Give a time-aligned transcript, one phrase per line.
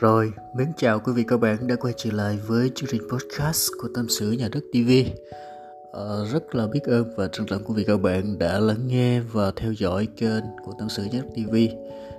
[0.00, 3.70] Rồi, mến chào quý vị các bạn đã quay trở lại với chương trình podcast
[3.82, 4.90] của Tâm sự Nhà đất TV.
[5.92, 9.20] Ờ, rất là biết ơn và trân trọng quý vị các bạn đã lắng nghe
[9.20, 11.56] và theo dõi kênh của Tâm sự Nhà đất TV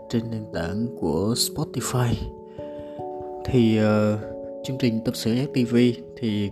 [0.09, 2.13] trên nền tảng của Spotify.
[3.45, 4.19] Thì uh,
[4.65, 5.75] chương trình Tâm sự Nhà đất TV
[6.17, 6.49] thì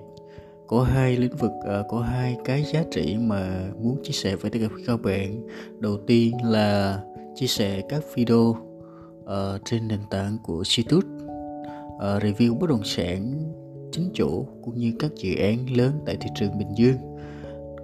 [0.67, 4.51] có hai lĩnh vực, uh, có hai cái giá trị mà muốn chia sẻ với
[4.51, 5.47] tất cả các bạn.
[5.79, 6.99] Đầu tiên là
[7.35, 8.55] chia sẻ các video
[9.29, 11.18] uh, trên nền tảng của YouTube
[11.99, 13.33] uh, review bất động sản
[13.91, 16.97] chính chủ cũng như các dự án lớn tại thị trường Bình Dương.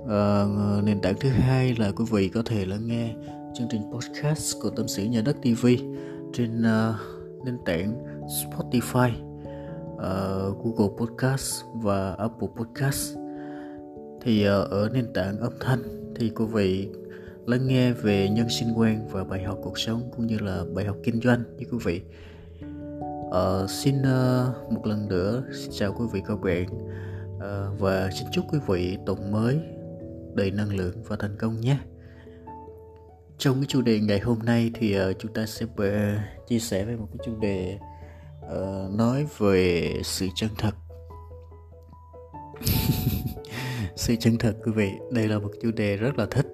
[0.03, 3.13] Uh, nền tảng thứ hai là quý vị có thể lắng nghe
[3.55, 5.67] chương trình podcast của tâm sự nhà đất TV
[6.33, 6.95] trên uh,
[7.45, 9.11] nền tảng Spotify,
[9.95, 13.17] uh, Google Podcast và Apple Podcast.
[14.21, 16.89] Thì uh, ở nền tảng âm thanh thì quý vị
[17.45, 20.85] lắng nghe về nhân sinh quan và bài học cuộc sống cũng như là bài
[20.85, 22.01] học kinh doanh như quý vị
[23.35, 26.65] uh, xin uh, một lần nữa xin chào quý vị các bạn.
[27.35, 29.59] Uh, và xin chúc quý vị tuần mới
[30.33, 31.77] đầy năng lượng và thành công nhé.
[33.37, 36.85] Trong cái chủ đề ngày hôm nay thì uh, chúng ta sẽ uh, chia sẻ
[36.85, 37.79] về một cái chủ đề
[38.45, 40.75] uh, nói về sự chân thật.
[43.95, 44.91] Sự chân thật quý vị.
[45.11, 46.45] Đây là một chủ đề rất là thích.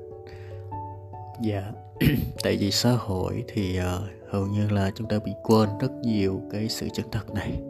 [1.43, 1.71] Dạ.
[2.43, 6.41] tại vì xã hội thì uh, hầu như là chúng ta bị quên rất nhiều
[6.51, 7.61] cái sự chân thật này.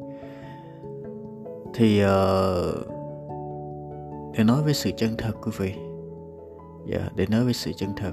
[1.73, 2.09] Thì uh,
[4.37, 5.73] để nói về sự chân thật quý vị
[6.87, 8.11] dạ để nói về sự chân thật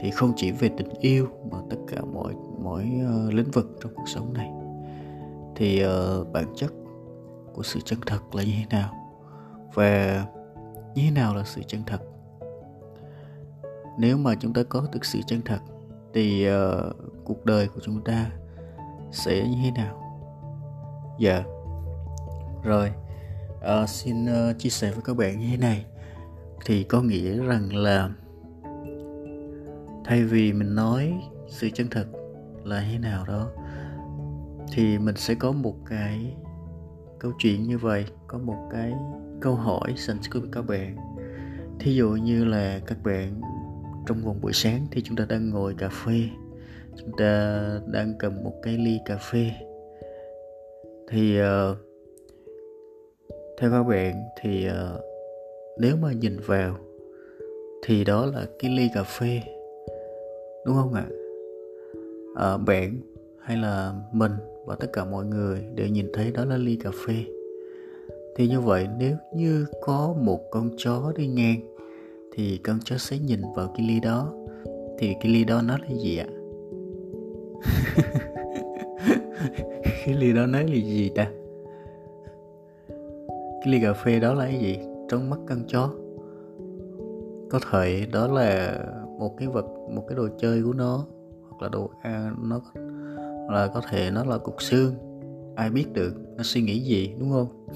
[0.00, 2.90] thì không chỉ về tình yêu mà tất cả mọi mọi
[3.26, 4.50] uh, lĩnh vực trong cuộc sống này.
[5.56, 6.72] Thì uh, bản chất
[7.54, 8.94] của sự chân thật là như thế nào?
[9.74, 10.24] Và
[10.94, 11.98] như thế nào là sự chân thật?
[13.98, 15.58] Nếu mà chúng ta có được sự chân thật
[16.14, 18.30] thì uh, cuộc đời của chúng ta
[19.12, 20.00] sẽ như thế nào?
[21.18, 21.44] Dạ.
[22.64, 22.90] Rồi
[23.58, 25.84] uh, xin uh, chia sẻ với các bạn như thế này.
[26.64, 28.10] Thì có nghĩa rằng là
[30.04, 31.14] thay vì mình nói
[31.48, 32.06] sự chân thật
[32.64, 33.50] là thế nào đó
[34.72, 36.36] thì mình sẽ có một cái
[37.18, 38.92] câu chuyện như vậy có một cái
[39.40, 40.96] câu hỏi dành cho các bạn.
[41.78, 43.40] Thí dụ như là các bạn
[44.06, 46.20] trong vòng buổi sáng thì chúng ta đang ngồi cà phê.
[46.96, 49.50] Chúng ta đang cầm một cái ly cà phê.
[51.08, 51.76] Thì uh,
[53.58, 55.00] theo các bạn thì uh,
[55.78, 56.76] nếu mà nhìn vào
[57.86, 59.40] thì đó là cái ly cà phê
[60.66, 61.06] đúng không ạ?
[62.34, 63.00] À, bạn
[63.40, 64.32] hay là mình
[64.66, 67.14] và tất cả mọi người đều nhìn thấy đó là ly cà phê.
[68.36, 71.73] Thì như vậy nếu như có một con chó đi ngang
[72.34, 74.32] thì con chó sẽ nhìn vào cái ly đó.
[74.98, 76.26] Thì cái ly đó nó là gì ạ?
[80.06, 81.30] Cái ly đó nói là gì ta?
[83.60, 84.78] Cái ly cà phê đó là cái gì?
[85.08, 85.90] Trong mắt con chó.
[87.50, 88.78] Có thể đó là
[89.18, 91.06] một cái vật một cái đồ chơi của nó
[91.42, 92.60] hoặc là đồ à, nó
[93.50, 94.94] là có thể nó là cục xương.
[95.56, 97.66] Ai biết được nó suy nghĩ gì đúng không?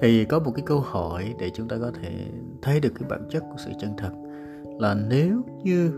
[0.00, 2.10] Thì có một cái câu hỏi để chúng ta có thể
[2.64, 4.10] thấy được cái bản chất của sự chân thật
[4.78, 5.90] là nếu như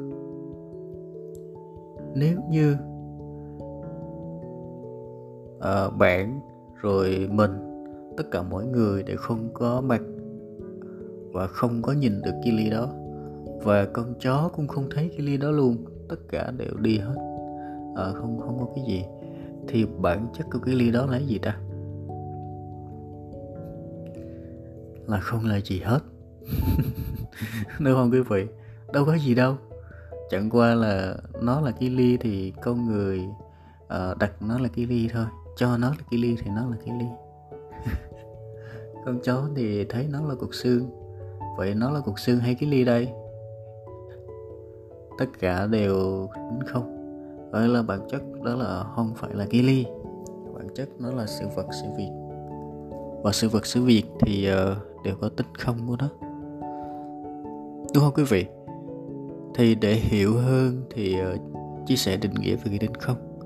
[2.14, 2.76] nếu như
[5.56, 6.40] uh, bạn
[6.82, 7.50] rồi mình
[8.16, 10.02] tất cả mọi người đều không có mặt
[11.32, 12.88] và không có nhìn được cái ly đó
[13.62, 15.76] và con chó cũng không thấy cái ly đó luôn
[16.08, 17.14] tất cả đều đi hết.
[17.96, 19.04] À, không không có cái gì.
[19.68, 21.56] Thì bản chất của cái ly đó là gì ta?
[25.06, 26.00] Là không là gì hết.
[27.78, 28.46] đúng không quý vị?
[28.92, 29.56] Đâu có gì đâu.
[30.30, 33.20] Chẳng qua là nó là cái ly thì con người
[33.84, 35.24] uh, đặt nó là cái ly thôi.
[35.56, 37.06] Cho nó là cái ly thì nó là cái ly.
[39.04, 40.90] Con chó thì thấy nó là cục xương.
[41.56, 43.08] Vậy nó là cục xương hay cái ly đây?
[45.18, 46.96] Tất cả đều tính không.
[47.50, 49.86] Vậy là bản chất đó là không phải là cái ly.
[50.54, 52.10] Bản chất nó là sự vật sự việc.
[53.22, 56.25] Và sự vật sự việc thì uh, đều có tính không của nó
[57.94, 58.46] đúng không quý vị?
[59.54, 61.40] Thì để hiểu hơn thì uh,
[61.86, 63.38] chia sẻ định nghĩa về cái tính không.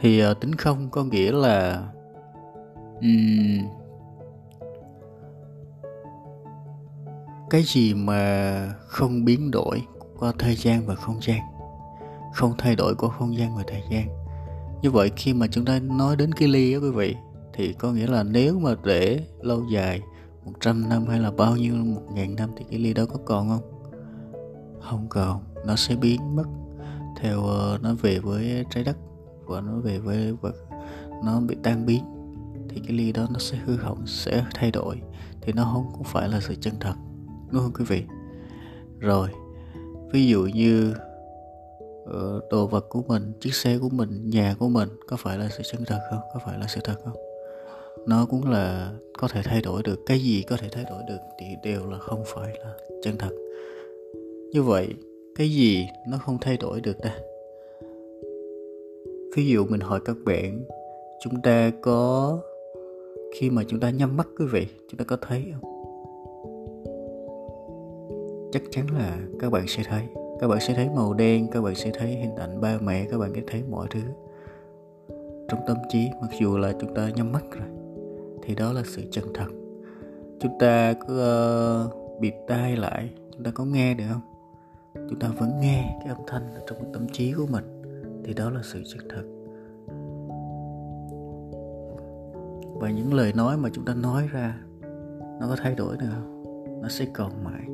[0.00, 1.88] Thì uh, tính không có nghĩa là
[3.00, 3.68] um,
[7.50, 9.82] cái gì mà không biến đổi
[10.18, 11.40] qua thời gian và không gian
[12.32, 14.08] không thay đổi qua không gian và thời gian.
[14.82, 17.16] Như vậy khi mà chúng ta nói đến cái ly á quý vị
[17.54, 20.00] thì có nghĩa là nếu mà để lâu dài
[20.44, 23.48] 100 năm hay là bao nhiêu một ngàn năm thì cái ly đó có còn
[23.48, 23.92] không?
[24.80, 25.42] Không còn.
[25.66, 26.44] Nó sẽ biến mất.
[27.16, 28.96] Theo uh, nó về với trái đất
[29.46, 30.54] và nó về với vật
[31.24, 32.04] nó bị tan biến
[32.68, 35.00] thì cái ly đó nó sẽ hư hỏng sẽ thay đổi.
[35.40, 36.94] Thì nó không cũng phải là sự chân thật
[37.50, 38.04] đúng không quý vị?
[38.98, 39.28] Rồi
[40.12, 40.94] ví dụ như
[42.06, 45.48] ờ, đồ vật của mình chiếc xe của mình nhà của mình có phải là
[45.48, 46.20] sự chân thật không?
[46.34, 47.29] Có phải là sự thật không?
[48.06, 50.00] Nó cũng là có thể thay đổi được.
[50.06, 53.30] Cái gì có thể thay đổi được thì đều là không phải là chân thật.
[54.52, 54.88] Như vậy,
[55.34, 57.18] cái gì nó không thay đổi được ta?
[59.36, 60.64] Ví dụ mình hỏi các bạn,
[61.24, 62.38] chúng ta có,
[63.34, 65.70] khi mà chúng ta nhắm mắt quý vị, chúng ta có thấy không?
[68.52, 70.02] Chắc chắn là các bạn sẽ thấy.
[70.40, 73.18] Các bạn sẽ thấy màu đen, các bạn sẽ thấy hình ảnh ba mẹ, các
[73.18, 74.00] bạn sẽ thấy mọi thứ.
[75.48, 77.79] Trong tâm trí, mặc dù là chúng ta nhắm mắt rồi
[78.42, 79.48] thì đó là sự chân thật.
[80.40, 81.22] Chúng ta cứ
[81.86, 83.10] uh, bịt tai lại.
[83.32, 84.20] Chúng ta có nghe được không?
[85.10, 87.64] Chúng ta vẫn nghe cái âm thanh ở trong tâm trí của mình.
[88.24, 89.22] Thì đó là sự chân thật.
[92.80, 94.60] Và những lời nói mà chúng ta nói ra
[95.40, 96.44] nó có thay đổi được không?
[96.82, 97.64] Nó sẽ còn mãi.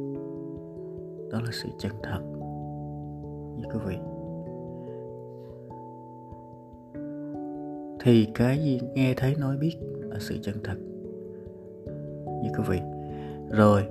[1.33, 2.21] Đó là sự chân thật.
[3.57, 3.97] Như quý vị.
[8.01, 9.77] Thì cái gì nghe thấy nói biết
[10.17, 10.77] là sự chân thật.
[12.43, 12.81] Như quý vị.
[13.51, 13.87] Rồi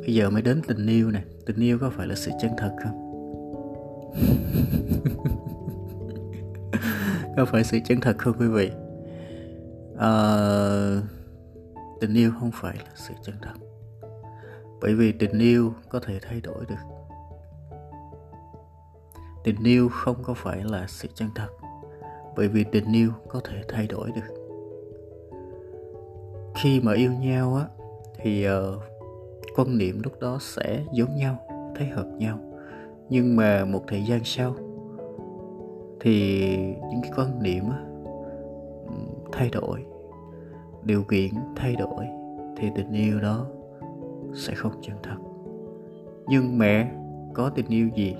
[0.00, 1.24] bây giờ mới đến tình yêu này.
[1.46, 3.02] tình yêu có phải là sự chân thật không?
[7.36, 8.70] Có phải sự chân thật không quý vị?
[9.98, 10.10] À,
[12.00, 13.54] tình yêu không phải là sự chân thật.
[14.80, 16.74] Bởi vì tình yêu có thể thay đổi được.
[19.44, 21.48] Tình yêu không có phải là sự chân thật.
[22.36, 24.35] Bởi vì tình yêu có thể thay đổi được
[26.56, 27.66] khi mà yêu nhau á
[28.16, 28.82] thì uh,
[29.56, 31.38] quan niệm lúc đó sẽ giống nhau
[31.76, 32.38] thấy hợp nhau.
[33.08, 34.54] Nhưng mà một thời gian sau
[36.00, 37.84] thì những cái quan niệm á,
[39.32, 39.84] thay đổi
[40.82, 42.06] điều kiện thay đổi
[42.56, 43.46] thì tình yêu đó
[44.34, 45.16] sẽ không chân thật.
[46.26, 46.92] Nhưng mẹ
[47.34, 48.16] có tình yêu gì?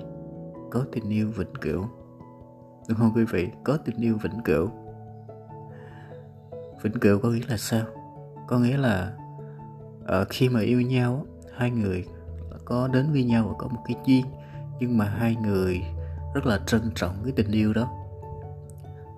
[0.71, 1.83] Có tình yêu vĩnh cửu.
[2.89, 3.47] Đúng không quý vị?
[3.63, 4.67] Có tình yêu vĩnh cửu.
[6.81, 7.85] Vĩnh cửu có nghĩa là sao?
[8.47, 9.13] Có nghĩa là
[10.03, 12.05] uh, khi mà yêu nhau hai người
[12.65, 14.25] có đến với nhau và có một cái duyên
[14.79, 15.81] nhưng mà hai người
[16.33, 17.91] rất là trân trọng cái tình yêu đó.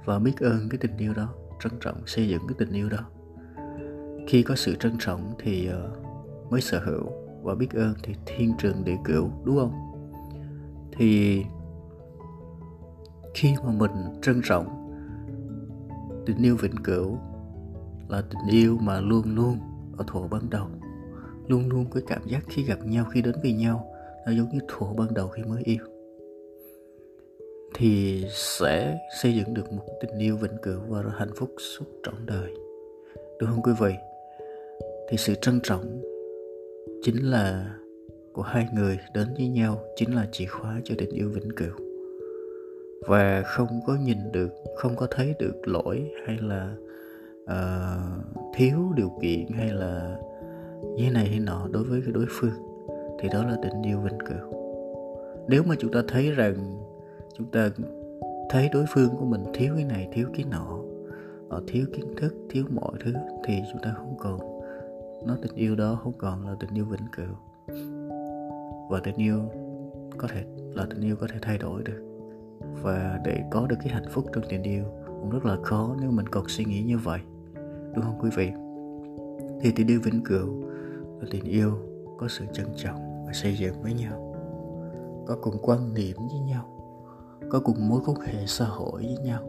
[0.05, 1.27] Và biết ơn cái tình yêu đó
[1.63, 2.99] trân trọng xây dựng cái tình yêu đó.
[4.27, 7.03] Khi có sự trân trọng thì uh, mới sở hữu
[7.43, 9.73] và biết ơn thì thiên trường địa cửu đúng không?
[10.91, 11.43] Thì
[13.33, 13.91] khi mà mình
[14.21, 14.91] trân trọng
[16.25, 17.17] tình yêu vĩnh cửu
[18.09, 19.57] là tình yêu mà luôn luôn
[19.97, 20.67] ở thuở ban đầu.
[21.47, 23.91] Luôn luôn có cảm giác khi gặp nhau, khi đến với nhau,
[24.25, 25.85] nó giống như thuở ban đầu khi mới yêu.
[27.73, 32.15] Thì sẽ xây dựng được một tình yêu vĩnh cửu và hạnh phúc suốt trọn
[32.25, 32.53] đời.
[33.39, 33.93] Đúng không quý vị?
[35.09, 36.01] Thì sự trân trọng
[37.03, 37.75] chính là
[38.33, 41.73] của hai người đến với nhau chính là chìa khóa cho tình yêu vĩnh cửu.
[43.07, 46.75] Và không có nhìn được, không có thấy được lỗi hay là
[47.49, 50.17] uh, thiếu điều kiện hay là
[50.95, 52.69] như này hay nọ đối với cái đối phương
[53.19, 54.53] thì đó là tình yêu vĩnh cửu.
[55.47, 56.55] Nếu mà chúng ta thấy rằng
[57.37, 57.69] chúng ta
[58.49, 60.79] thấy đối phương của mình thiếu cái này thiếu cái nọ
[61.49, 63.13] ờ, thiếu kiến thức thiếu mọi thứ
[63.43, 64.39] thì chúng ta không còn.
[65.25, 67.35] Nó tình yêu đó không còn là tình yêu vĩnh cửu.
[68.89, 69.39] Và tình yêu
[70.17, 72.03] có thể là tình yêu có thể thay đổi được.
[72.81, 76.11] Và để có được cái hạnh phúc trong tình yêu cũng rất là khó nếu
[76.11, 77.19] mình còn suy nghĩ như vậy
[77.95, 78.51] đúng không quý vị?
[79.61, 80.63] Thì tình yêu vĩnh cửu
[81.19, 81.71] là tình yêu
[82.17, 84.35] có sự trân trọng và xây dựng với nhau.
[85.27, 86.65] Có cùng quan niệm với nhau.
[87.49, 89.43] Có cùng mối quan hệ xã hội với nhau.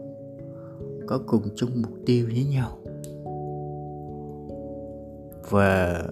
[1.07, 2.77] Có cùng chung mục tiêu với nhau.
[5.49, 6.03] Và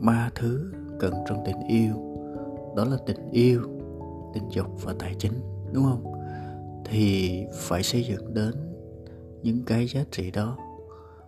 [0.00, 1.94] ba thứ cần trong tình yêu,
[2.76, 3.60] đó là tình yêu,
[4.34, 5.32] tình dục và tài chính,
[5.72, 6.04] đúng không?
[6.84, 8.54] Thì phải xây dựng đến
[9.42, 10.56] những cái giá trị đó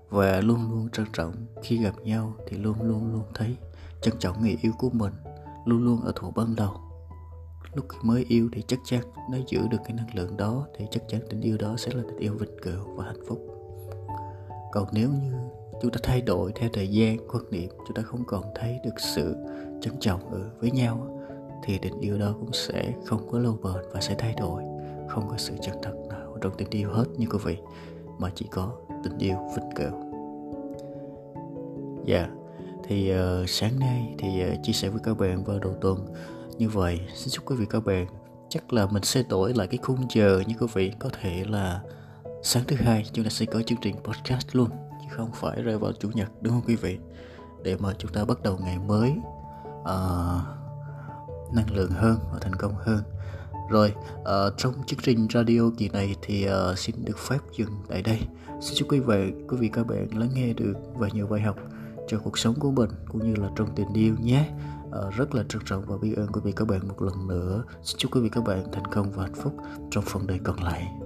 [0.09, 1.33] và luôn luôn trân trọng,
[1.63, 3.57] khi gặp nhau thì luôn luôn luôn thấy
[4.03, 5.13] trân trọng người yêu của mình,
[5.65, 6.81] luôn luôn ở thủ ban đầu.
[7.75, 11.03] Lúc mới yêu thì chắc chắn nó giữ được cái năng lượng đó thì chắc
[11.09, 13.39] chắn tình yêu đó sẽ là tình yêu vĩnh cửu và hạnh phúc.
[14.73, 15.33] Còn nếu như
[15.83, 19.01] chúng ta thay đổi theo thời gian, quan niệm, chúng ta không còn thấy được
[19.15, 19.37] sự
[19.81, 21.23] trân trọng ở với nhau,
[21.65, 24.63] thì tình yêu đó cũng sẽ không có lâu bền và sẽ thay đổi,
[25.09, 27.57] không có sự chân thật nào trong tình yêu hết như quý vị
[28.19, 28.73] mà chỉ có
[29.05, 30.07] tình yêu vĩnh cửu.
[32.05, 32.31] Dạ yeah.
[32.85, 36.07] thì uh, sáng nay thì uh, chia sẻ với các bạn vào đầu tuần.
[36.59, 38.07] Như vậy xin chúc quý vị các bạn
[38.49, 40.93] chắc là mình sẽ đổi lại cái khung giờ như quý vị.
[40.99, 41.81] Có thể là
[42.43, 44.69] sáng thứ hai chúng ta sẽ có chương trình podcast luôn
[45.03, 46.99] chứ không phải rơi vào chủ nhật đúng không quý vị?
[47.63, 49.15] Để mà chúng ta bắt đầu ngày mới
[49.81, 50.57] uh,
[51.55, 53.03] năng lượng hơn và thành công hơn
[53.71, 58.03] rồi uh, trong chương trình radio kỳ này thì uh, xin được phép dừng tại
[58.03, 58.21] đây.
[58.61, 61.57] Xin chúc quý vị quý vị các bạn lắng nghe được và nhiều bài học
[62.09, 64.51] cho cuộc sống của mình cũng như là trong tình yêu nhé.
[64.89, 67.65] Uh, rất là trân trọng và biết ơn quý vị các bạn một lần nữa.
[67.83, 69.57] Xin chúc quý vị các bạn thành công và hạnh phúc
[69.91, 71.06] trong phần đời còn lại.